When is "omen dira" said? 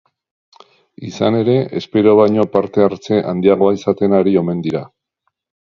4.45-4.85